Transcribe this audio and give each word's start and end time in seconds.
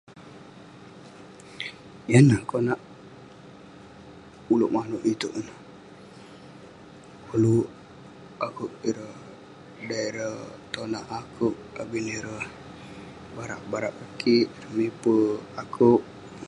Yan 2.11 2.25
neh 2.29 2.41
konak 2.49 2.79
ulouk 4.53 4.73
manouk 4.75 5.05
itouk 5.11 5.33
ineh, 5.39 5.59
koluk 7.27 7.67
akouk 8.45 8.71
ireh- 8.89 9.23
dan 9.87 10.01
ireh 10.09 10.37
tonak 10.73 11.05
akouk 11.19 11.57
abin 11.81 12.07
ireh 12.17 12.45
barak 13.35 13.61
barak 13.71 13.93
ngan 13.95 14.11
kik, 14.21 14.47
miper 14.75 15.25
akouk. 15.61 16.01